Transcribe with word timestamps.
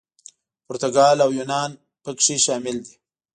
پرتګال 0.65 1.17
او 1.25 1.29
یونان 1.37 1.71
پکې 2.03 2.35
شامل 2.45 2.77
دي. 2.85 2.93